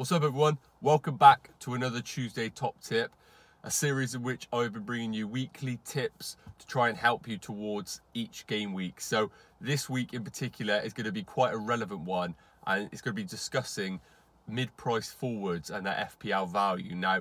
What's 0.00 0.12
up, 0.12 0.22
everyone? 0.22 0.56
Welcome 0.80 1.18
back 1.18 1.50
to 1.58 1.74
another 1.74 2.00
Tuesday 2.00 2.48
Top 2.48 2.80
Tip, 2.80 3.12
a 3.64 3.70
series 3.70 4.14
in 4.14 4.22
which 4.22 4.48
I've 4.50 4.72
been 4.72 4.84
bringing 4.84 5.12
you 5.12 5.28
weekly 5.28 5.78
tips 5.84 6.38
to 6.58 6.66
try 6.66 6.88
and 6.88 6.96
help 6.96 7.28
you 7.28 7.36
towards 7.36 8.00
each 8.14 8.46
game 8.46 8.72
week. 8.72 8.98
So, 8.98 9.30
this 9.60 9.90
week 9.90 10.14
in 10.14 10.24
particular 10.24 10.80
is 10.82 10.94
going 10.94 11.04
to 11.04 11.12
be 11.12 11.22
quite 11.22 11.52
a 11.52 11.58
relevant 11.58 12.00
one, 12.00 12.34
and 12.66 12.88
it's 12.90 13.02
going 13.02 13.14
to 13.14 13.22
be 13.22 13.28
discussing 13.28 14.00
mid 14.48 14.74
price 14.78 15.10
forwards 15.10 15.68
and 15.68 15.84
their 15.84 16.08
FPL 16.18 16.48
value. 16.48 16.94
Now, 16.94 17.20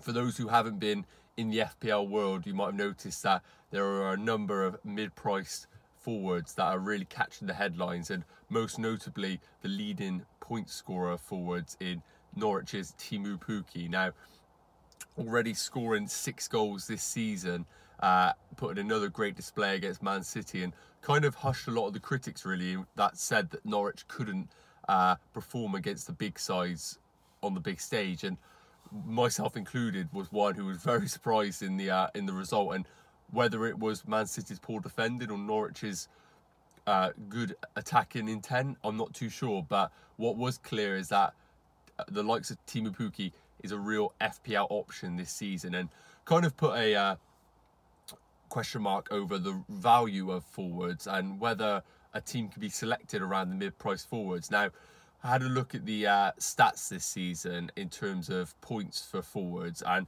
for 0.00 0.12
those 0.12 0.36
who 0.36 0.46
haven't 0.46 0.78
been 0.78 1.04
in 1.36 1.50
the 1.50 1.64
FPL 1.82 2.08
world, 2.08 2.46
you 2.46 2.54
might 2.54 2.66
have 2.66 2.74
noticed 2.76 3.24
that 3.24 3.42
there 3.72 3.84
are 3.84 4.12
a 4.12 4.16
number 4.16 4.64
of 4.64 4.78
mid 4.84 5.16
priced 5.16 5.66
forwards 6.02 6.54
that 6.54 6.64
are 6.64 6.78
really 6.78 7.04
catching 7.04 7.46
the 7.46 7.54
headlines, 7.54 8.10
and 8.10 8.24
most 8.48 8.78
notably 8.78 9.40
the 9.62 9.68
leading 9.68 10.24
point 10.40 10.68
scorer 10.68 11.16
forwards 11.16 11.76
in 11.80 12.02
Norwich's 12.36 12.94
Teemu 12.98 13.38
Pukki. 13.40 13.88
Now, 13.88 14.12
already 15.18 15.54
scoring 15.54 16.06
six 16.08 16.48
goals 16.48 16.86
this 16.86 17.02
season, 17.02 17.66
uh, 18.00 18.32
putting 18.56 18.84
another 18.84 19.08
great 19.08 19.36
display 19.36 19.76
against 19.76 20.02
Man 20.02 20.22
City, 20.22 20.62
and 20.62 20.72
kind 21.00 21.24
of 21.24 21.34
hushed 21.34 21.68
a 21.68 21.70
lot 21.70 21.88
of 21.88 21.92
the 21.92 22.00
critics 22.00 22.44
really 22.44 22.76
that 22.96 23.16
said 23.16 23.50
that 23.50 23.64
Norwich 23.64 24.06
couldn't 24.08 24.48
uh, 24.88 25.16
perform 25.32 25.74
against 25.74 26.06
the 26.06 26.12
big 26.12 26.38
sides 26.38 26.98
on 27.42 27.54
the 27.54 27.60
big 27.60 27.80
stage, 27.80 28.24
and 28.24 28.36
myself 29.06 29.56
included 29.56 30.08
was 30.12 30.30
one 30.32 30.54
who 30.54 30.66
was 30.66 30.78
very 30.78 31.08
surprised 31.16 31.62
in 31.62 31.76
the 31.76 31.90
uh, 31.90 32.08
in 32.14 32.26
the 32.26 32.32
result 32.32 32.74
and 32.74 32.86
whether 33.32 33.66
it 33.66 33.78
was 33.78 34.06
Man 34.06 34.26
City's 34.26 34.58
poor 34.58 34.80
defending 34.80 35.30
or 35.30 35.38
Norwich's 35.38 36.08
uh, 36.86 37.10
good 37.28 37.56
attacking 37.76 38.28
intent, 38.28 38.76
I'm 38.84 38.96
not 38.96 39.14
too 39.14 39.28
sure. 39.28 39.64
But 39.68 39.90
what 40.16 40.36
was 40.36 40.58
clear 40.58 40.96
is 40.96 41.08
that 41.08 41.34
uh, 41.98 42.04
the 42.08 42.22
likes 42.22 42.50
of 42.50 42.64
Teemu 42.66 42.96
Pukki 42.96 43.32
is 43.62 43.72
a 43.72 43.78
real 43.78 44.12
FPL 44.20 44.66
option 44.70 45.16
this 45.16 45.30
season, 45.30 45.74
and 45.74 45.88
kind 46.24 46.44
of 46.44 46.56
put 46.56 46.76
a 46.76 46.94
uh, 46.94 47.16
question 48.48 48.82
mark 48.82 49.08
over 49.10 49.38
the 49.38 49.62
value 49.70 50.30
of 50.30 50.44
forwards 50.44 51.06
and 51.06 51.40
whether 51.40 51.82
a 52.12 52.20
team 52.20 52.48
can 52.48 52.60
be 52.60 52.68
selected 52.68 53.22
around 53.22 53.48
the 53.48 53.54
mid-price 53.54 54.04
forwards. 54.04 54.50
Now, 54.50 54.68
I 55.24 55.30
had 55.30 55.42
a 55.42 55.46
look 55.46 55.74
at 55.74 55.86
the 55.86 56.06
uh, 56.06 56.32
stats 56.38 56.88
this 56.88 57.06
season 57.06 57.70
in 57.76 57.88
terms 57.88 58.28
of 58.28 58.60
points 58.60 59.06
for 59.06 59.22
forwards, 59.22 59.82
and 59.86 60.06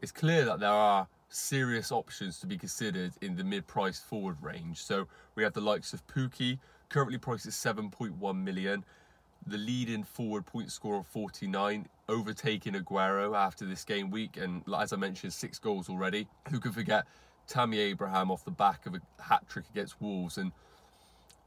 it's 0.00 0.12
clear 0.12 0.44
that 0.44 0.60
there 0.60 0.70
are 0.70 1.08
serious 1.32 1.90
options 1.90 2.38
to 2.40 2.46
be 2.46 2.56
considered 2.58 3.12
in 3.20 3.36
the 3.36 3.44
mid-price 3.44 3.98
forward 3.98 4.36
range. 4.42 4.84
So 4.84 5.08
we 5.34 5.42
have 5.42 5.52
the 5.52 5.60
likes 5.60 5.92
of 5.92 6.06
Pukki, 6.06 6.58
currently 6.88 7.18
priced 7.18 7.46
at 7.46 7.52
7.1 7.52 8.36
million. 8.36 8.84
The 9.46 9.58
leading 9.58 10.04
forward 10.04 10.46
point 10.46 10.70
score 10.70 10.98
of 10.98 11.06
49, 11.06 11.88
overtaking 12.08 12.74
Aguero 12.74 13.36
after 13.36 13.64
this 13.64 13.84
game 13.84 14.10
week, 14.10 14.36
and 14.36 14.62
as 14.78 14.92
I 14.92 14.96
mentioned, 14.96 15.32
six 15.32 15.58
goals 15.58 15.88
already. 15.88 16.28
Who 16.50 16.60
can 16.60 16.72
forget 16.72 17.06
Tammy 17.48 17.78
Abraham 17.78 18.30
off 18.30 18.44
the 18.44 18.52
back 18.52 18.86
of 18.86 18.94
a 18.94 19.00
hat 19.20 19.48
trick 19.48 19.64
against 19.72 20.00
Wolves 20.00 20.38
and 20.38 20.52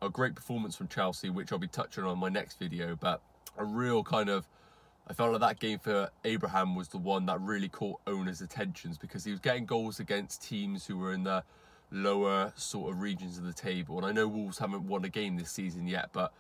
a 0.02 0.10
great 0.10 0.36
performance 0.36 0.76
from 0.76 0.88
Chelsea, 0.90 1.30
which 1.30 1.54
I'll 1.54 1.60
be 1.60 1.68
touching 1.68 2.04
on 2.04 2.14
in 2.14 2.20
my 2.20 2.30
next 2.30 2.60
video. 2.60 2.96
But 2.96 3.22
a 3.58 3.64
real 3.64 4.04
kind 4.04 4.30
of 4.30 4.46
I 5.08 5.14
felt 5.14 5.32
like 5.32 5.42
that 5.42 5.60
game 5.60 5.78
for 5.78 6.10
Abraham 6.24 6.76
was 6.76 6.88
the 6.88 6.98
one 6.98 7.28
that 7.28 7.40
really 7.40 7.70
caught 7.70 8.00
owners' 8.08 8.42
attentions 8.42 8.98
because 8.98 9.24
he 9.24 9.32
was 9.32 9.40
getting 9.40 9.66
goals 9.66 10.00
against 10.00 10.42
teams 10.42 10.86
who 10.86 10.98
were 10.98 11.14
in 11.14 11.24
the 11.24 11.44
lower 11.92 12.52
sort 12.56 12.92
of 12.92 13.02
regions 13.02 13.38
of 13.38 13.44
the 13.44 13.54
table. 13.54 13.98
And 13.98 14.06
I 14.06 14.12
know 14.12 14.28
Wolves 14.28 14.58
haven't 14.58 14.88
won 14.88 15.06
a 15.06 15.10
game 15.10 15.38
this 15.38 15.52
season 15.52 15.88
yet, 15.88 16.10
but 16.12 16.34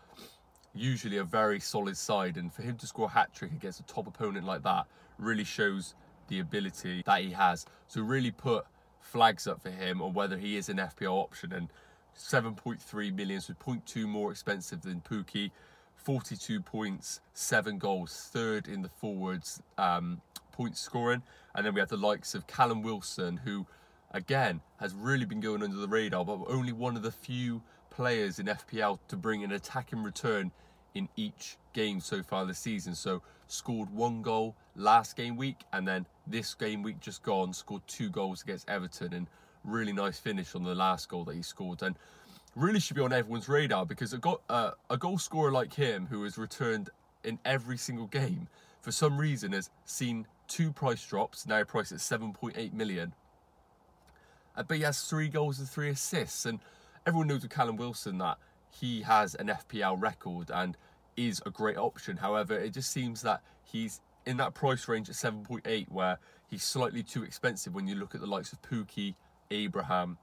usually 0.73 1.17
a 1.17 1.23
very 1.23 1.59
solid 1.59 1.95
side. 1.95 2.37
And 2.37 2.51
for 2.51 2.63
him 2.63 2.75
to 2.77 2.87
score 2.87 3.05
a 3.05 3.09
hat 3.09 3.33
trick 3.35 3.51
against 3.51 3.79
a 3.79 3.83
top 3.83 4.07
opponent 4.07 4.45
like 4.45 4.63
that 4.63 4.87
really 5.19 5.43
shows 5.43 5.93
the 6.27 6.39
ability 6.39 7.03
that 7.05 7.21
he 7.21 7.31
has. 7.31 7.67
So 7.87 8.01
really 8.01 8.31
put 8.31 8.65
flags 8.99 9.45
up 9.45 9.61
for 9.61 9.69
him 9.69 10.01
on 10.01 10.13
whether 10.13 10.37
he 10.37 10.57
is 10.57 10.69
an 10.69 10.77
FPL 10.77 11.13
option. 11.13 11.53
And 11.53 11.69
7.3 12.17 13.13
million, 13.13 13.41
so 13.41 13.53
0.2 13.53 14.07
more 14.07 14.31
expensive 14.31 14.81
than 14.81 15.01
Pukki. 15.01 15.51
42 15.95 16.61
points, 16.61 17.19
seven 17.33 17.77
goals, 17.77 18.29
third 18.31 18.67
in 18.67 18.81
the 18.81 18.89
forwards 18.89 19.61
um, 19.77 20.21
point 20.51 20.77
scoring. 20.77 21.23
And 21.55 21.65
then 21.65 21.73
we 21.73 21.79
have 21.79 21.89
the 21.89 21.97
likes 21.97 22.35
of 22.35 22.47
Callum 22.47 22.81
Wilson, 22.81 23.37
who 23.37 23.65
again 24.11 24.61
has 24.79 24.93
really 24.93 25.25
been 25.25 25.39
going 25.41 25.63
under 25.63 25.77
the 25.77 25.87
radar, 25.87 26.23
but 26.25 26.39
only 26.47 26.73
one 26.73 26.95
of 26.95 27.03
the 27.03 27.11
few 27.11 27.61
players 27.89 28.39
in 28.39 28.47
FPL 28.47 28.99
to 29.07 29.15
bring 29.15 29.43
an 29.43 29.51
attacking 29.51 30.03
return 30.03 30.51
in 30.93 31.09
each 31.15 31.57
game 31.73 31.99
so 31.99 32.23
far 32.23 32.45
this 32.45 32.59
season. 32.59 32.95
So 32.95 33.21
scored 33.47 33.89
one 33.89 34.21
goal 34.21 34.55
last 34.75 35.15
game 35.15 35.37
week, 35.37 35.57
and 35.73 35.87
then 35.87 36.05
this 36.27 36.53
game 36.53 36.81
week 36.83 36.99
just 36.99 37.23
gone 37.23 37.53
scored 37.53 37.83
two 37.87 38.09
goals 38.09 38.41
against 38.41 38.69
Everton, 38.69 39.13
and 39.13 39.27
really 39.63 39.93
nice 39.93 40.19
finish 40.19 40.55
on 40.55 40.63
the 40.63 40.75
last 40.75 41.09
goal 41.09 41.23
that 41.25 41.35
he 41.35 41.41
scored. 41.41 41.81
And 41.83 41.95
really 42.55 42.79
should 42.79 42.95
be 42.95 43.01
on 43.01 43.13
everyone's 43.13 43.49
radar 43.49 43.85
because 43.85 44.13
a, 44.13 44.17
go- 44.17 44.41
uh, 44.49 44.71
a 44.89 44.97
goal 44.97 45.17
scorer 45.17 45.51
like 45.51 45.73
him, 45.73 46.07
who 46.07 46.23
has 46.23 46.37
returned 46.37 46.89
in 47.23 47.39
every 47.45 47.77
single 47.77 48.07
game, 48.07 48.47
for 48.81 48.91
some 48.91 49.17
reason 49.17 49.51
has 49.51 49.69
seen 49.85 50.25
two 50.47 50.71
price 50.71 51.05
drops, 51.05 51.45
now 51.47 51.63
priced 51.63 51.91
at 51.91 51.99
7.8 51.99 52.73
million. 52.73 53.13
Uh, 54.55 54.63
but 54.63 54.77
he 54.77 54.83
has 54.83 55.01
three 55.01 55.27
goals 55.27 55.59
and 55.59 55.67
three 55.67 55.89
assists. 55.89 56.45
And 56.45 56.59
everyone 57.05 57.27
knows 57.27 57.41
with 57.41 57.51
Callum 57.51 57.75
Wilson 57.75 58.17
that 58.19 58.37
he 58.69 59.01
has 59.01 59.35
an 59.35 59.47
FPL 59.47 60.01
record 60.01 60.49
and 60.53 60.77
is 61.17 61.41
a 61.45 61.49
great 61.49 61.77
option. 61.77 62.17
However, 62.17 62.57
it 62.57 62.73
just 62.73 62.91
seems 62.91 63.21
that 63.23 63.41
he's 63.63 64.01
in 64.25 64.37
that 64.37 64.53
price 64.53 64.87
range 64.87 65.09
at 65.09 65.15
7.8 65.15 65.89
where 65.91 66.17
he's 66.47 66.63
slightly 66.63 67.03
too 67.03 67.23
expensive 67.23 67.73
when 67.73 67.87
you 67.87 67.95
look 67.95 68.15
at 68.15 68.21
the 68.21 68.27
likes 68.27 68.53
of 68.53 68.61
Pukki, 68.61 69.15
Abraham, 69.51 70.17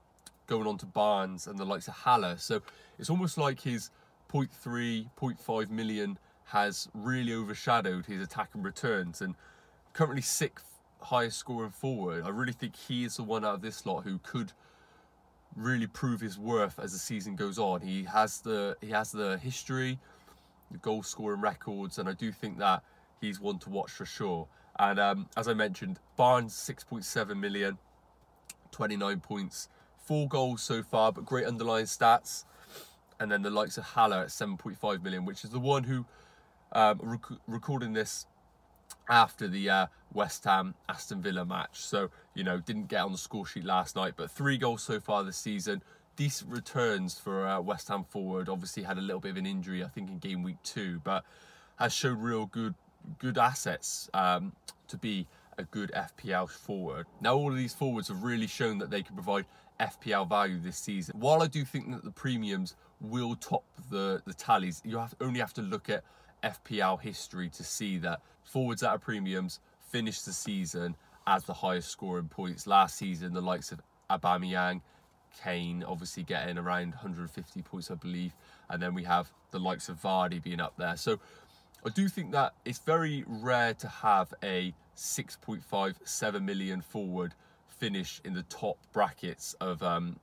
going 0.53 0.67
on 0.67 0.77
to 0.77 0.85
Barnes 0.85 1.47
and 1.47 1.59
the 1.59 1.65
likes 1.65 1.89
of 1.89 1.95
Haller. 1.95 2.37
So 2.37 2.61
it's 2.99 3.09
almost 3.09 3.39
like 3.39 3.63
his 3.63 3.89
0.3, 4.31 5.09
0.5 5.19 5.71
million 5.71 6.19
has 6.45 6.91
really 6.93 7.33
overshadowed 7.33 8.05
his 8.05 8.21
attack 8.21 8.51
and 8.53 8.63
returns. 8.63 9.23
And 9.23 9.35
currently 9.95 10.21
sixth 10.21 10.67
highest 11.01 11.39
scoring 11.39 11.71
forward. 11.71 12.25
I 12.27 12.29
really 12.29 12.53
think 12.53 12.77
he 12.77 13.05
is 13.05 13.17
the 13.17 13.23
one 13.23 13.47
out 13.47 13.55
of 13.55 13.63
this 13.63 13.87
lot 13.87 14.03
who 14.03 14.19
could 14.19 14.53
really 15.57 15.87
prove 15.87 16.21
his 16.21 16.39
worth 16.39 16.79
as 16.79 16.93
the 16.93 16.99
season 16.99 17.35
goes 17.35 17.59
on. 17.59 17.81
He 17.81 18.05
has 18.05 18.43
the 18.43 18.77
he 18.83 18.91
has 18.91 19.11
the 19.11 19.39
history, 19.39 19.99
the 20.71 20.79
goal 20.79 21.03
scoring 21.03 21.41
records, 21.41 21.97
and 21.97 22.11
I 22.11 22.13
do 22.13 22.31
think 22.31 22.59
that 22.59 22.83
he's 23.23 23.41
one 23.41 23.59
to 23.61 23.71
watch 23.71 23.91
for 23.91 24.05
sure. 24.05 24.49
And 24.79 25.01
um, 25.01 25.29
as 25.35 25.49
I 25.49 25.55
mentioned, 25.55 25.99
Barnes 26.17 26.53
6.7 26.55 27.39
million, 27.39 27.79
29 28.71 29.21
points, 29.21 29.71
four 30.13 30.29
goals 30.29 30.63
so 30.63 30.83
far, 30.83 31.11
but 31.11 31.25
great 31.25 31.47
underlying 31.47 31.87
stats. 31.87 32.45
And 33.19 33.33
then 33.33 33.41
the 33.41 33.49
likes 33.49 33.79
of 33.79 33.85
Haller 33.85 34.19
at 34.19 34.29
7.5 34.29 35.03
million, 35.03 35.25
which 35.25 35.43
is 35.43 35.49
the 35.49 35.59
one 35.59 35.85
who 35.85 36.05
um, 36.73 37.01
rec- 37.03 37.41
recording 37.47 37.95
this 37.95 38.27
after 39.09 39.49
the 39.49 39.71
uh, 39.71 39.87
West 40.13 40.45
Ham 40.45 40.75
Aston 40.87 41.23
Villa 41.23 41.47
match. 41.47 41.81
So, 41.81 42.11
you 42.35 42.45
know, 42.45 42.61
didn't 42.61 42.89
get 42.89 43.01
on 43.01 43.13
the 43.13 43.17
score 43.17 43.47
sheet 43.47 43.65
last 43.65 43.97
night, 43.97 44.13
but 44.19 44.31
three 44.31 44.59
goals 44.59 44.83
so 44.83 45.01
far 45.01 45.25
this 45.25 45.39
season. 45.39 45.83
Decent 46.17 46.51
returns 46.51 47.19
for 47.19 47.49
uh, 47.49 47.63
West 47.63 47.89
Ham 47.89 48.05
forward. 48.05 48.51
Obviously, 48.51 48.83
had 48.83 48.99
a 48.99 49.01
little 49.01 49.21
bit 49.21 49.31
of 49.31 49.39
an 49.39 49.47
injury, 49.47 49.83
I 49.83 49.89
think, 49.89 50.11
in 50.11 50.19
game 50.19 50.43
week 50.43 50.63
two, 50.63 51.01
but 51.05 51.25
has 51.77 51.95
showed 51.95 52.19
real 52.19 52.45
good 52.45 52.75
good 53.19 53.39
assets 53.39 54.11
um, 54.13 54.53
to 54.89 54.99
be 54.99 55.27
a 55.59 55.65
good 55.65 55.93
FPL 55.95 56.49
forward. 56.49 57.07
Now, 57.21 57.35
all 57.35 57.51
of 57.51 57.57
these 57.57 57.75
forwards 57.75 58.09
have 58.09 58.23
really 58.23 58.47
shown 58.47 58.79
that 58.79 58.91
they 58.91 59.03
can 59.03 59.15
provide 59.15 59.45
FPL 59.81 60.29
value 60.29 60.59
this 60.59 60.79
season. 60.79 61.17
While 61.19 61.43
I 61.43 61.47
do 61.47 61.65
think 61.65 61.91
that 61.91 62.05
the 62.05 62.11
premiums 62.11 62.75
will 63.01 63.35
top 63.37 63.65
the, 63.91 64.23
the 64.27 64.35
tallies, 64.35 64.81
you 64.85 64.99
have 64.99 65.15
only 65.21 65.41
have 65.41 65.53
to 65.55 65.63
look 65.63 65.89
at 65.89 66.05
FPL 66.43 67.01
history 67.01 67.49
to 67.51 67.65
see 67.65 67.99
that 67.99 68.21
forwards 68.45 68.83
at 68.83 69.01
premiums 69.01 69.61
finished 69.91 70.25
the 70.25 70.33
season 70.33 70.97
as 71.27 71.45
the 71.45 71.53
highest 71.53 71.91
scoring 71.91 72.29
points. 72.29 72.67
Last 72.67 72.97
season, 72.97 73.33
the 73.33 73.41
likes 73.41 73.73
of 73.73 73.81
Aubameyang, 74.11 74.81
Kane 75.43 75.85
obviously 75.87 76.23
getting 76.23 76.59
around 76.59 76.91
150 76.91 77.63
points, 77.63 77.91
I 77.91 77.95
believe, 77.95 78.35
and 78.69 78.83
then 78.83 78.95
we 78.95 79.05
have 79.05 79.31
the 79.51 79.59
likes 79.59 79.89
of 79.89 80.01
Vardy 80.01 80.43
being 80.43 80.61
up 80.61 80.75
there. 80.77 80.97
So 80.97 81.19
I 81.85 81.91
do 81.91 82.09
think 82.09 82.33
that 82.33 82.55
it's 82.65 82.79
very 82.79 83.25
rare 83.27 83.75
to 83.75 83.89
have 83.89 84.33
a 84.43 84.75
6.5, 84.97 85.95
7 86.05 86.45
million 86.45 86.81
forward 86.81 87.35
finish 87.67 88.21
in 88.25 88.35
the 88.35 88.43
top 88.45 88.79
brackets 88.93 89.55
of 89.61 89.83
um, 89.83 90.17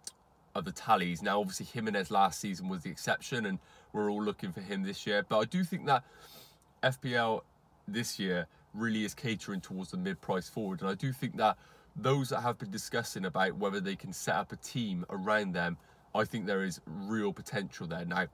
of 0.55 0.65
the 0.65 0.71
tallies. 0.71 1.21
Now, 1.21 1.39
obviously, 1.39 1.65
Jimenez 1.65 2.11
last 2.11 2.39
season 2.39 2.69
was 2.69 2.83
the 2.83 2.89
exception, 2.89 3.45
and 3.45 3.59
we're 3.93 4.09
all 4.09 4.23
looking 4.23 4.51
for 4.51 4.61
him 4.61 4.83
this 4.83 5.05
year. 5.05 5.25
But 5.27 5.39
I 5.39 5.45
do 5.45 5.63
think 5.63 5.85
that 5.85 6.03
FPL 6.83 7.41
this 7.87 8.19
year 8.19 8.47
really 8.73 9.03
is 9.03 9.13
catering 9.13 9.61
towards 9.61 9.91
the 9.91 9.97
mid-price 9.97 10.47
forward, 10.49 10.81
and 10.81 10.89
I 10.89 10.93
do 10.93 11.11
think 11.11 11.37
that 11.37 11.57
those 11.95 12.29
that 12.29 12.41
have 12.41 12.57
been 12.57 12.71
discussing 12.71 13.25
about 13.25 13.57
whether 13.57 13.79
they 13.79 13.95
can 13.95 14.13
set 14.13 14.35
up 14.35 14.51
a 14.51 14.55
team 14.57 15.05
around 15.09 15.53
them, 15.53 15.77
I 16.15 16.23
think 16.23 16.45
there 16.45 16.63
is 16.63 16.79
real 16.85 17.33
potential 17.33 17.87
there. 17.87 18.05
Now, 18.05 18.27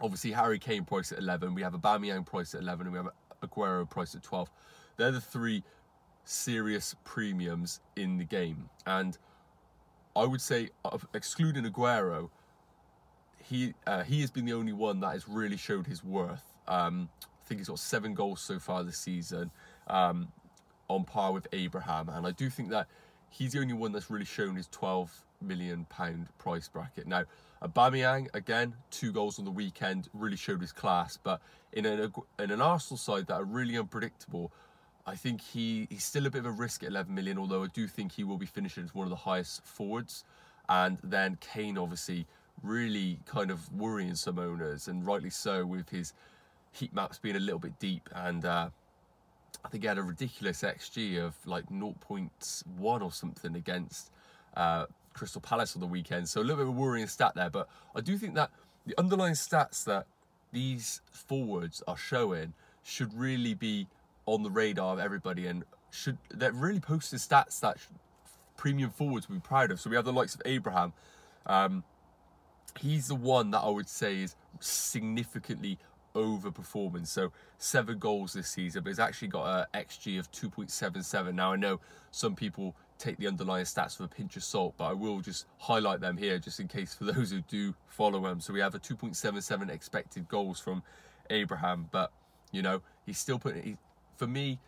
obviously, 0.00 0.32
Harry 0.32 0.58
Kane 0.58 0.84
price 0.84 1.12
at 1.12 1.18
11, 1.18 1.54
we 1.54 1.62
have 1.62 1.72
Aubameyang 1.72 2.26
price 2.26 2.54
at 2.54 2.60
11, 2.60 2.86
and 2.86 2.92
we 2.92 2.98
have 2.98 3.10
Aguero 3.42 3.88
price 3.88 4.14
at 4.14 4.22
12. 4.22 4.50
They're 4.96 5.10
the 5.10 5.20
three 5.20 5.62
serious 6.24 6.94
premiums 7.04 7.80
in 7.96 8.18
the 8.18 8.24
game. 8.24 8.68
And 8.86 9.16
I 10.16 10.24
would 10.24 10.40
say, 10.40 10.70
excluding 11.12 11.64
Aguero, 11.64 12.30
he 13.42 13.74
uh, 13.86 14.04
he 14.04 14.20
has 14.20 14.30
been 14.30 14.44
the 14.46 14.52
only 14.52 14.72
one 14.72 15.00
that 15.00 15.12
has 15.12 15.28
really 15.28 15.56
showed 15.56 15.86
his 15.86 16.02
worth. 16.02 16.54
Um, 16.66 17.08
I 17.22 17.46
think 17.46 17.60
he's 17.60 17.68
got 17.68 17.78
seven 17.78 18.14
goals 18.14 18.40
so 18.40 18.58
far 18.58 18.82
this 18.84 18.96
season, 18.96 19.50
um, 19.86 20.28
on 20.88 21.04
par 21.04 21.32
with 21.32 21.46
Abraham, 21.52 22.08
and 22.08 22.26
I 22.26 22.30
do 22.30 22.48
think 22.48 22.70
that 22.70 22.86
he's 23.28 23.52
the 23.52 23.60
only 23.60 23.74
one 23.74 23.92
that's 23.92 24.10
really 24.10 24.24
shown 24.24 24.56
his 24.56 24.68
12 24.68 25.24
million 25.42 25.84
pound 25.90 26.28
price 26.38 26.68
bracket. 26.68 27.06
Now, 27.06 27.24
Aubameyang 27.62 28.28
again, 28.32 28.74
two 28.90 29.12
goals 29.12 29.38
on 29.38 29.44
the 29.44 29.50
weekend, 29.50 30.08
really 30.14 30.36
showed 30.36 30.60
his 30.60 30.72
class, 30.72 31.18
but 31.22 31.42
in 31.72 31.84
an 31.84 32.12
in 32.38 32.50
an 32.50 32.60
Arsenal 32.62 32.96
side 32.96 33.26
that 33.26 33.34
are 33.34 33.44
really 33.44 33.76
unpredictable. 33.76 34.52
I 35.06 35.16
think 35.16 35.42
he, 35.42 35.86
he's 35.90 36.04
still 36.04 36.26
a 36.26 36.30
bit 36.30 36.40
of 36.40 36.46
a 36.46 36.50
risk 36.50 36.82
at 36.82 36.88
11 36.88 37.14
million, 37.14 37.38
although 37.38 37.62
I 37.62 37.66
do 37.66 37.86
think 37.86 38.12
he 38.12 38.24
will 38.24 38.38
be 38.38 38.46
finishing 38.46 38.84
as 38.84 38.94
one 38.94 39.04
of 39.04 39.10
the 39.10 39.16
highest 39.16 39.64
forwards. 39.64 40.24
And 40.68 40.98
then 41.02 41.36
Kane, 41.40 41.76
obviously, 41.76 42.26
really 42.62 43.18
kind 43.26 43.50
of 43.50 43.70
worrying 43.72 44.14
some 44.14 44.38
owners, 44.38 44.88
and 44.88 45.06
rightly 45.06 45.30
so, 45.30 45.66
with 45.66 45.90
his 45.90 46.14
heat 46.72 46.94
maps 46.94 47.18
being 47.18 47.36
a 47.36 47.40
little 47.40 47.58
bit 47.58 47.78
deep. 47.78 48.08
And 48.14 48.44
uh, 48.44 48.70
I 49.64 49.68
think 49.68 49.82
he 49.82 49.88
had 49.88 49.98
a 49.98 50.02
ridiculous 50.02 50.62
XG 50.62 51.22
of 51.22 51.34
like 51.46 51.68
0.1 51.68 53.02
or 53.02 53.12
something 53.12 53.56
against 53.56 54.10
uh, 54.56 54.86
Crystal 55.12 55.40
Palace 55.40 55.76
on 55.76 55.80
the 55.80 55.86
weekend. 55.86 56.28
So 56.28 56.40
a 56.40 56.42
little 56.42 56.56
bit 56.56 56.62
of 56.62 56.68
a 56.68 56.80
worrying 56.80 57.06
stat 57.08 57.32
there. 57.34 57.50
But 57.50 57.68
I 57.94 58.00
do 58.00 58.16
think 58.16 58.34
that 58.34 58.50
the 58.86 58.98
underlying 58.98 59.34
stats 59.34 59.84
that 59.84 60.06
these 60.52 61.02
forwards 61.10 61.82
are 61.86 61.96
showing 61.96 62.54
should 62.82 63.12
really 63.14 63.54
be 63.54 63.86
on 64.26 64.42
the 64.42 64.50
radar 64.50 64.92
of 64.92 64.98
everybody 64.98 65.46
and 65.46 65.64
should 65.90 66.18
they're 66.30 66.52
really 66.52 66.80
posting 66.80 67.18
stats 67.18 67.60
that 67.60 67.78
premium 68.56 68.90
forwards 68.90 69.28
would 69.28 69.36
be 69.36 69.46
proud 69.46 69.70
of. 69.70 69.80
So 69.80 69.90
we 69.90 69.96
have 69.96 70.04
the 70.04 70.12
likes 70.12 70.34
of 70.34 70.42
Abraham. 70.44 70.92
Um, 71.46 71.84
he's 72.80 73.08
the 73.08 73.14
one 73.14 73.50
that 73.50 73.60
I 73.60 73.68
would 73.68 73.88
say 73.88 74.22
is 74.22 74.36
significantly 74.60 75.78
overperforming. 76.14 77.06
So 77.06 77.32
seven 77.58 77.98
goals 77.98 78.32
this 78.32 78.48
season, 78.48 78.82
but 78.82 78.90
he's 78.90 78.98
actually 78.98 79.28
got 79.28 79.46
a 79.74 79.78
XG 79.78 80.18
of 80.18 80.30
2.77. 80.32 81.34
Now 81.34 81.52
I 81.52 81.56
know 81.56 81.80
some 82.10 82.34
people 82.34 82.74
take 82.98 83.16
the 83.18 83.26
underlying 83.26 83.64
stats 83.64 83.98
with 83.98 84.10
a 84.10 84.14
pinch 84.14 84.36
of 84.36 84.44
salt, 84.44 84.74
but 84.76 84.84
I 84.84 84.92
will 84.92 85.20
just 85.20 85.46
highlight 85.58 86.00
them 86.00 86.16
here 86.16 86.38
just 86.38 86.60
in 86.60 86.68
case 86.68 86.94
for 86.94 87.04
those 87.12 87.30
who 87.30 87.40
do 87.42 87.74
follow 87.86 88.24
him. 88.26 88.40
So 88.40 88.52
we 88.52 88.60
have 88.60 88.74
a 88.74 88.78
2.77 88.78 89.70
expected 89.70 90.28
goals 90.28 90.60
from 90.60 90.82
Abraham, 91.30 91.88
but 91.90 92.12
you 92.52 92.62
know 92.62 92.82
he's 93.06 93.18
still 93.18 93.38
putting. 93.38 93.78
For 94.16 94.26
me, 94.26 94.58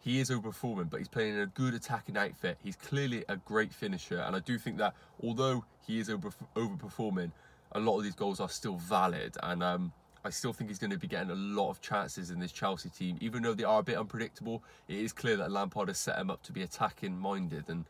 he 0.00 0.18
is 0.18 0.30
overperforming, 0.30 0.90
but 0.90 0.98
he's 0.98 1.08
playing 1.08 1.34
in 1.34 1.40
a 1.40 1.46
good 1.46 1.74
attacking 1.74 2.16
outfit. 2.16 2.58
He's 2.62 2.76
clearly 2.76 3.24
a 3.28 3.36
great 3.36 3.72
finisher, 3.72 4.18
and 4.18 4.34
I 4.34 4.40
do 4.40 4.58
think 4.58 4.78
that 4.78 4.94
although 5.22 5.64
he 5.86 6.00
is 6.00 6.10
over 6.10 6.30
overperforming, 6.56 7.30
a 7.72 7.80
lot 7.80 7.98
of 7.98 8.04
these 8.04 8.14
goals 8.14 8.40
are 8.40 8.48
still 8.48 8.76
valid, 8.76 9.36
and 9.42 9.62
um, 9.62 9.92
I 10.24 10.30
still 10.30 10.52
think 10.52 10.70
he's 10.70 10.78
going 10.78 10.90
to 10.90 10.98
be 10.98 11.06
getting 11.06 11.30
a 11.30 11.36
lot 11.36 11.70
of 11.70 11.80
chances 11.80 12.30
in 12.30 12.40
this 12.40 12.52
Chelsea 12.52 12.88
team, 12.88 13.16
even 13.20 13.42
though 13.42 13.54
they 13.54 13.64
are 13.64 13.80
a 13.80 13.82
bit 13.82 13.96
unpredictable. 13.96 14.62
It 14.88 14.98
is 14.98 15.12
clear 15.12 15.36
that 15.36 15.50
Lampard 15.50 15.88
has 15.88 15.98
set 15.98 16.18
him 16.18 16.30
up 16.30 16.42
to 16.44 16.52
be 16.52 16.62
attacking 16.62 17.16
minded, 17.16 17.68
and 17.68 17.84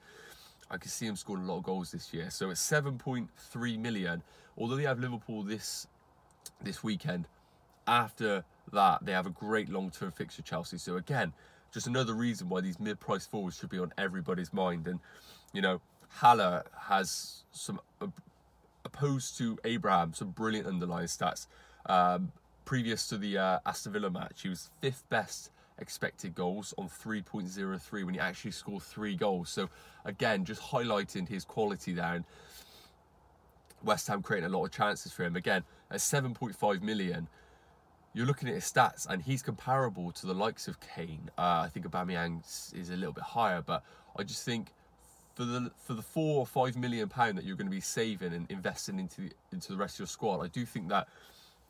I 0.70 0.76
can 0.76 0.90
see 0.90 1.06
him 1.06 1.16
scoring 1.16 1.44
a 1.44 1.46
lot 1.46 1.58
of 1.58 1.64
goals 1.64 1.92
this 1.92 2.12
year. 2.12 2.30
So 2.30 2.50
it's 2.50 2.60
7.3 2.60 3.78
million. 3.78 4.22
Although 4.56 4.76
they 4.76 4.84
have 4.84 4.98
Liverpool 4.98 5.42
this 5.42 5.86
this 6.62 6.82
weekend, 6.82 7.26
after 7.86 8.44
that, 8.72 9.04
they 9.04 9.12
have 9.12 9.26
a 9.26 9.30
great 9.30 9.68
long 9.68 9.90
term 9.90 10.10
fixture, 10.10 10.42
Chelsea. 10.42 10.78
So, 10.78 10.96
again, 10.96 11.32
just 11.72 11.86
another 11.86 12.14
reason 12.14 12.48
why 12.48 12.60
these 12.60 12.78
mid 12.78 13.00
price 13.00 13.26
forwards 13.26 13.58
should 13.58 13.70
be 13.70 13.78
on 13.78 13.92
everybody's 13.96 14.52
mind. 14.52 14.86
And, 14.86 15.00
you 15.52 15.62
know, 15.62 15.80
Haller 16.08 16.64
has 16.78 17.44
some, 17.52 17.80
opposed 18.84 19.38
to 19.38 19.58
Abraham, 19.64 20.12
some 20.12 20.30
brilliant 20.30 20.66
underlying 20.66 21.06
stats. 21.06 21.46
Um, 21.86 22.32
previous 22.64 23.06
to 23.08 23.16
the 23.16 23.38
uh, 23.38 23.58
Aston 23.66 23.92
Villa 23.92 24.10
match, 24.10 24.42
he 24.42 24.48
was 24.48 24.70
fifth 24.80 25.08
best 25.08 25.50
expected 25.78 26.34
goals 26.34 26.74
on 26.78 26.88
3.03 26.88 28.04
when 28.04 28.14
he 28.14 28.20
actually 28.20 28.50
scored 28.52 28.82
three 28.82 29.16
goals. 29.16 29.48
So, 29.50 29.68
again, 30.04 30.44
just 30.44 30.60
highlighting 30.60 31.28
his 31.28 31.44
quality 31.44 31.92
there. 31.92 32.14
And 32.14 32.24
West 33.82 34.08
Ham 34.08 34.22
creating 34.22 34.50
a 34.50 34.56
lot 34.56 34.64
of 34.64 34.70
chances 34.70 35.12
for 35.12 35.24
him. 35.24 35.36
Again, 35.36 35.64
at 35.90 35.98
7.5 35.98 36.82
million, 36.82 37.28
you're 38.14 38.26
looking 38.26 38.48
at 38.48 38.54
his 38.54 38.64
stats, 38.64 39.06
and 39.08 39.22
he's 39.22 39.42
comparable 39.42 40.12
to 40.12 40.26
the 40.26 40.34
likes 40.34 40.68
of 40.68 40.78
Kane. 40.80 41.30
Uh, 41.38 41.64
I 41.64 41.70
think 41.72 41.86
Aubameyang 41.86 42.40
is 42.74 42.90
a 42.90 42.96
little 42.96 43.12
bit 43.12 43.24
higher, 43.24 43.62
but 43.62 43.82
I 44.16 44.22
just 44.22 44.44
think 44.44 44.72
for 45.34 45.44
the 45.44 45.70
for 45.86 45.94
the 45.94 46.02
four 46.02 46.40
or 46.40 46.46
five 46.46 46.76
million 46.76 47.08
pound 47.08 47.38
that 47.38 47.44
you're 47.44 47.56
going 47.56 47.68
to 47.68 47.74
be 47.74 47.80
saving 47.80 48.34
and 48.34 48.50
investing 48.50 48.98
into 48.98 49.22
the, 49.22 49.32
into 49.52 49.72
the 49.72 49.78
rest 49.78 49.96
of 49.96 50.00
your 50.00 50.06
squad, 50.08 50.40
I 50.40 50.48
do 50.48 50.66
think 50.66 50.88
that 50.90 51.08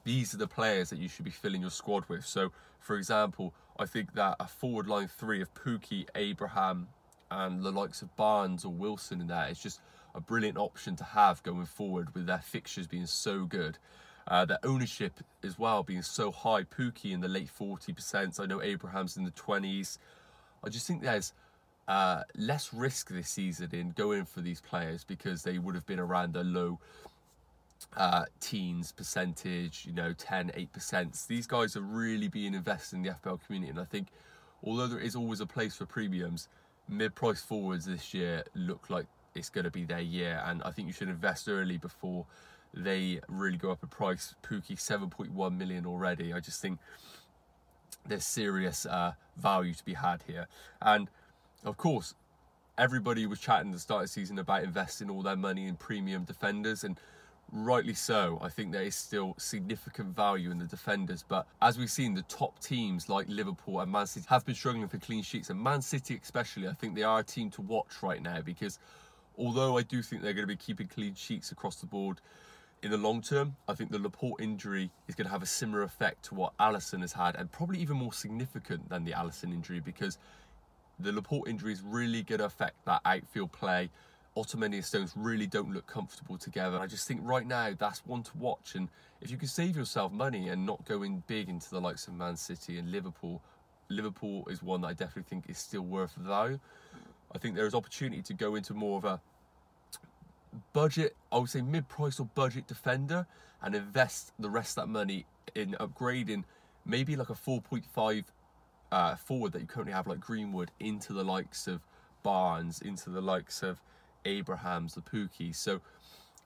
these 0.05 0.35
are 0.35 0.39
the 0.39 0.49
players 0.49 0.91
that 0.91 0.99
you 0.99 1.09
should 1.09 1.25
be 1.25 1.31
filling 1.31 1.61
your 1.61 1.71
squad 1.71 2.05
with. 2.09 2.27
So, 2.27 2.51
for 2.81 2.97
example, 2.97 3.55
I 3.79 3.87
think 3.87 4.15
that 4.15 4.37
a 4.41 4.49
forward 4.49 4.89
line 4.89 5.09
three 5.09 5.41
of 5.41 5.55
Pukki, 5.55 6.07
Abraham, 6.17 6.89
and 7.31 7.63
the 7.63 7.71
likes 7.71 8.03
of 8.03 8.15
Barnes 8.17 8.65
or 8.65 8.73
Wilson 8.73 9.21
in 9.21 9.29
there 9.29 9.49
is 9.49 9.61
just 9.61 9.81
a 10.15 10.21
brilliant 10.21 10.59
option 10.59 10.97
to 10.97 11.05
have 11.05 11.43
going 11.43 11.67
forward 11.67 12.15
with 12.15 12.27
their 12.27 12.39
fixtures 12.39 12.87
being 12.87 13.07
so 13.07 13.45
good. 13.45 13.79
Uh, 14.29 14.45
their 14.45 14.59
ownership 14.63 15.15
as 15.43 15.59
well 15.59 15.83
being 15.83 16.03
so 16.03 16.31
high. 16.31 16.63
Pukki 16.63 17.13
in 17.13 17.21
the 17.21 17.29
late 17.29 17.51
40%. 17.59 18.39
I 18.39 18.47
know 18.47 18.63
Abraham's 18.63 19.17
in 19.17 19.25
the 19.25 19.33
20s. 19.33 19.99
I 20.65 20.69
just 20.69 20.87
think 20.87 21.03
there's 21.03 21.33
uh, 21.89 22.23
less 22.37 22.73
risk 22.73 23.09
this 23.11 23.29
season 23.29 23.69
in 23.73 23.91
going 23.91 24.25
for 24.25 24.41
these 24.41 24.61
players 24.61 25.05
because 25.05 25.43
they 25.43 25.59
would 25.59 25.75
have 25.75 25.87
been 25.87 25.99
around 25.99 26.35
the 26.35 26.45
low 26.45 26.79
uh, 27.97 28.25
teens 28.41 28.93
percentage, 28.93 29.85
you 29.87 29.93
know, 29.93 30.13
10, 30.13 30.53
8%. 30.57 31.27
These 31.27 31.47
guys 31.47 31.77
are 31.77 31.83
really 31.83 32.29
being 32.29 32.55
invested 32.55 32.97
in 32.97 33.03
the 33.03 33.11
FPL 33.11 33.45
community. 33.45 33.71
And 33.71 33.81
I 33.81 33.85
think 33.85 34.09
although 34.63 34.87
there 34.87 35.01
is 35.01 35.17
always 35.17 35.41
a 35.41 35.47
place 35.47 35.77
for 35.77 35.87
premiums, 35.87 36.49
mid 36.89 37.15
price 37.15 37.43
forwards 37.43 37.87
this 37.87 38.15
year 38.15 38.45
look 38.55 38.89
like 38.91 39.07
it's 39.35 39.49
going 39.49 39.65
to 39.65 39.71
be 39.71 39.85
their 39.85 40.01
year. 40.01 40.43
And 40.47 40.63
I 40.63 40.71
think 40.71 40.87
you 40.87 40.93
should 40.93 41.09
invest 41.09 41.49
early 41.49 41.79
before 41.79 42.27
they 42.75 43.21
really 43.29 43.59
go 43.59 43.71
up 43.71 43.83
in 43.83 43.89
price. 43.89 44.35
Pukki 44.43 44.77
7.1 44.77 45.57
million 45.57 45.87
already. 45.87 46.33
I 46.33 46.41
just 46.41 46.61
think 46.61 46.79
there's 48.07 48.25
serious 48.25 48.87
uh, 48.87 49.13
value 49.37 49.75
to 49.75 49.85
be 49.85 49.95
had 49.95 50.23
here. 50.27 50.49
And 50.81 51.09
of 51.65 51.77
course, 51.77 52.15
everybody 52.79 53.27
was 53.27 53.39
chatting 53.41 53.69
at 53.69 53.75
the 53.75 53.81
start 53.81 54.03
of 54.03 54.09
the 54.09 54.13
season 54.13 54.39
about 54.39 54.65
investing 54.65 55.11
all 55.11 55.23
their 55.23 55.37
money 55.37 55.67
in 55.67 55.77
premium 55.77 56.25
defenders 56.25 56.85
and 56.85 56.99
rightly 57.53 57.95
so. 57.95 58.39
I 58.43 58.49
think 58.49 58.73
there 58.73 58.83
is 58.83 58.97
still 58.97 59.35
significant 59.39 60.17
value 60.17 60.51
in 60.51 60.59
the 60.59 60.65
defenders, 60.65 61.25
but 61.27 61.47
as 61.61 61.79
we've 61.79 61.91
seen, 61.91 62.15
the 62.15 62.23
top 62.23 62.59
teams 62.61 63.09
like 63.09 63.27
Liverpool 63.29 63.81
and 63.81 63.93
Man 63.93 64.07
City 64.07 64.27
have 64.31 64.45
been 64.47 64.55
struggling 64.55 64.89
for 64.89 64.99
clean 64.99 65.23
sheets, 65.23 65.51
and 65.51 65.61
Man 65.61 65.83
City 65.83 66.19
especially, 66.21 66.67
I 66.67 66.73
think 66.73 66.95
they 66.95 67.03
are 67.03 67.21
a 67.21 67.25
team 67.25 67.51
to 67.51 67.61
watch 67.61 68.03
right 68.03 68.23
now 68.23 68.41
because 68.41 68.79
although 69.37 69.77
I 69.77 69.83
do 69.83 70.03
think 70.03 70.23
they're 70.23 70.33
going 70.33 70.49
to 70.49 70.55
be 70.55 70.57
keeping 70.57 70.89
clean 70.89 71.15
sheets 71.15 71.53
across 71.53 71.77
the 71.77 71.87
board, 71.87 72.21
in 72.83 72.91
the 72.91 72.97
long 72.97 73.23
term, 73.23 73.57
I 73.69 73.75
think 73.75 73.93
the 73.93 73.99
Laporte 73.99 74.41
injury 74.41 74.91
is 75.07 75.15
going 75.15 75.27
to 75.27 75.33
have 75.33 75.43
a 75.43 75.47
similar 75.47 75.83
effect 75.83 76.25
to 76.27 76.35
what 76.35 76.57
Alisson 76.59 77.01
has 77.03 77.13
had, 77.13 77.37
and 77.37 77.51
probably 77.51 77.79
even 77.79 77.97
more 77.97 78.13
significant 78.13 78.89
than 78.89 79.05
the 79.05 79.13
Alisson 79.13 79.53
injury 79.53 79.81
because 79.81 80.19
the 80.99 81.13
Laporte 81.13 81.49
injury 81.49 81.73
is 81.73 81.83
really 81.83 82.23
going 82.23 82.41
to 82.41 82.45
affect 82.45 82.85
that 82.85 83.01
outfield 83.05 83.53
play. 83.53 83.89
Otamendi 84.37 84.75
and 84.75 84.85
Stones 84.85 85.13
really 85.15 85.47
don't 85.47 85.73
look 85.73 85.87
comfortable 85.87 86.39
together. 86.39 86.79
I 86.79 86.87
just 86.87 87.07
think 87.07 87.21
right 87.23 87.47
now 87.47 87.71
that's 87.79 88.05
one 88.07 88.23
to 88.25 88.37
watch, 88.37 88.75
and 88.75 88.89
if 89.21 89.31
you 89.31 89.37
can 89.37 89.49
save 89.49 89.77
yourself 89.77 90.11
money 90.11 90.49
and 90.49 90.67
not 90.67 90.85
go 90.85 91.03
in 91.03 91.23
big 91.27 91.49
into 91.49 91.71
the 91.71 91.81
likes 91.81 92.09
of 92.09 92.15
Man 92.15 92.37
City 92.37 92.79
and 92.79 92.91
Liverpool, 92.91 93.43
Liverpool 93.89 94.49
is 94.49 94.63
one 94.63 94.81
that 94.81 94.89
I 94.89 94.93
definitely 94.95 95.29
think 95.29 95.45
is 95.49 95.59
still 95.59 95.83
worth 95.83 96.15
value. 96.17 96.59
I 97.35 97.39
think 97.39 97.55
there 97.55 97.67
is 97.67 97.75
opportunity 97.75 98.23
to 98.23 98.35
go 98.35 98.57
into 98.57 98.75
more 98.75 98.99
of 98.99 99.05
a 99.05 99.21
budget, 100.73 101.17
I 101.31 101.39
would 101.39 101.51
say 101.51 101.61
mid 101.61 101.89
price 101.89 102.21
or 102.21 102.27
budget 102.35 102.67
defender 102.67 103.27
and 103.63 103.75
invest 103.75 104.33
the 104.39 104.51
rest 104.51 104.79
of 104.79 104.85
that 104.85 104.89
money 104.89 105.27
in 105.55 105.77
upgrading 105.81 106.45
maybe 106.85 107.17
like 107.17 107.31
a 107.31 107.35
4.5 107.35 108.25
uh, 108.91 109.17
forward 109.17 109.53
that 109.53 109.61
you 109.61 109.67
currently 109.67 109.93
have, 109.93 110.07
like 110.07 110.21
Greenwood, 110.21 110.71
into 110.81 111.13
the 111.13 111.25
likes 111.25 111.67
of 111.67 111.81
Barnes, 112.23 112.83
into 112.83 113.11
the 113.11 113.21
likes 113.21 113.63
of 113.63 113.81
Abrahams, 114.25 114.95
the 114.95 115.01
Pukki. 115.01 115.55
So 115.55 115.81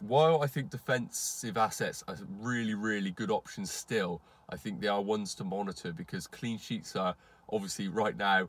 while 0.00 0.42
I 0.42 0.47
think 0.47 0.71
defensive 0.71 1.56
assets 1.56 2.04
are 2.06 2.16
really, 2.40 2.75
really 2.75 3.11
good 3.11 3.30
options 3.30 3.71
still, 3.71 4.21
I 4.49 4.56
think 4.56 4.80
they 4.80 4.88
are 4.88 5.02
ones 5.02 5.35
to 5.37 5.45
monitor 5.45 5.92
because 5.92 6.26
clean 6.26 6.59
sheets 6.59 6.95
are 6.95 7.16
obviously 7.50 7.88
right 7.88 8.16
now 8.16 8.49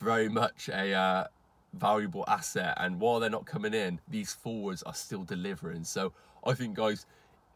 very 0.00 0.28
much 0.28 0.68
a 0.68 0.92
uh, 0.92 1.24
valuable 1.72 2.24
asset. 2.28 2.74
And 2.78 3.00
while 3.00 3.20
they're 3.20 3.30
not 3.30 3.46
coming 3.46 3.74
in, 3.74 4.00
these 4.08 4.32
forwards 4.32 4.82
are 4.82 4.94
still 4.94 5.24
delivering. 5.24 5.84
So 5.84 6.12
I 6.44 6.54
think, 6.54 6.74
guys, 6.74 7.06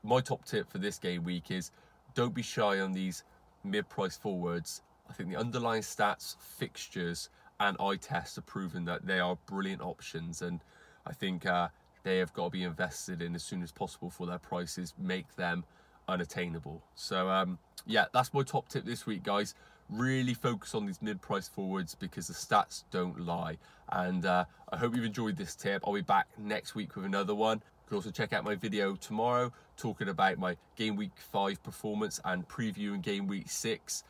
my 0.02 0.20
top 0.20 0.44
tip 0.44 0.70
for 0.70 0.78
this 0.78 0.98
game 0.98 1.24
week 1.24 1.50
is 1.50 1.70
don't 2.14 2.34
be 2.34 2.42
shy 2.42 2.80
on 2.80 2.92
these 2.92 3.24
mid-price 3.64 4.16
forwards, 4.16 4.82
I 5.08 5.12
think 5.12 5.30
the 5.30 5.36
underlying 5.36 5.82
stats, 5.82 6.36
fixtures, 6.40 7.30
and 7.60 7.76
eye 7.80 7.96
tests 7.96 8.36
have 8.36 8.46
proven 8.46 8.84
that 8.84 9.06
they 9.06 9.18
are 9.18 9.36
brilliant 9.46 9.82
options, 9.82 10.42
and 10.42 10.60
I 11.06 11.12
think 11.12 11.46
uh, 11.46 11.68
they 12.02 12.18
have 12.18 12.32
got 12.32 12.44
to 12.44 12.50
be 12.50 12.64
invested 12.64 13.22
in 13.22 13.34
as 13.34 13.42
soon 13.42 13.62
as 13.62 13.72
possible 13.72 14.10
for 14.10 14.26
their 14.26 14.38
prices 14.38 14.94
make 14.98 15.36
them 15.36 15.64
unattainable. 16.08 16.82
So 16.94 17.28
um, 17.28 17.58
yeah, 17.86 18.06
that's 18.12 18.34
my 18.34 18.42
top 18.42 18.68
tip 18.68 18.84
this 18.84 19.06
week, 19.06 19.22
guys. 19.22 19.54
Really 19.88 20.34
focus 20.34 20.74
on 20.74 20.86
these 20.86 21.00
mid-price 21.00 21.48
forwards 21.48 21.94
because 21.94 22.26
the 22.26 22.34
stats 22.34 22.84
don't 22.90 23.20
lie. 23.20 23.56
And 23.90 24.26
uh, 24.26 24.44
I 24.72 24.76
hope 24.76 24.96
you've 24.96 25.04
enjoyed 25.04 25.36
this 25.36 25.54
tip. 25.54 25.82
I'll 25.86 25.94
be 25.94 26.00
back 26.00 26.26
next 26.38 26.74
week 26.74 26.96
with 26.96 27.04
another 27.04 27.34
one. 27.34 27.58
You 27.58 27.88
can 27.88 27.96
also 27.96 28.10
check 28.10 28.32
out 28.32 28.42
my 28.42 28.56
video 28.56 28.96
tomorrow 28.96 29.52
talking 29.76 30.08
about 30.08 30.38
my 30.38 30.56
game 30.74 30.96
week 30.96 31.12
five 31.30 31.62
performance 31.62 32.20
and 32.24 32.48
previewing 32.48 33.02
game 33.02 33.26
week 33.28 33.48
six, 33.48 34.02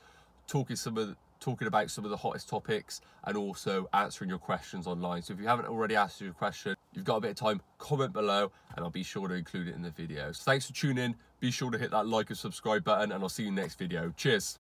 talking 0.47 0.77
some 0.77 0.97
of 0.97 1.09
the, 1.09 1.17
talking 1.41 1.69
about 1.69 1.91
some 1.91 2.05
of 2.05 2.11
the 2.11 2.17
hottest 2.17 2.49
topics 2.49 3.03
and 3.25 3.37
also 3.37 3.87
answering 3.93 4.31
your 4.31 4.39
questions 4.39 4.87
online. 4.87 5.21
So 5.21 5.35
if 5.35 5.41
you 5.41 5.47
haven't 5.47 5.67
already 5.67 5.95
asked 5.95 6.21
your 6.21 6.33
question, 6.33 6.75
you've 6.95 7.05
got 7.05 7.17
a 7.17 7.21
bit 7.21 7.33
of 7.33 7.37
time, 7.37 7.61
comment 7.79 8.15
below 8.15 8.51
and 8.75 8.85
I'll 8.85 8.91
be 8.91 9.03
sure 9.03 9.29
to 9.29 9.35
include 9.35 9.69
it 9.69 9.75
in 9.75 9.83
the 9.83 9.91
video. 9.91 10.33
So 10.33 10.43
thanks 10.45 10.67
for 10.67 10.73
tuning 10.73 11.05
in. 11.05 11.15
Be 11.41 11.51
sure 11.51 11.71
to 11.71 11.77
hit 11.77 11.91
that 11.91 12.07
like 12.07 12.31
and 12.31 12.39
subscribe 12.39 12.85
button 12.85 13.13
and 13.13 13.23
I'll 13.23 13.29
see 13.29 13.43
you 13.43 13.51
next 13.51 13.79
video. 13.79 14.15
Cheers. 14.17 14.55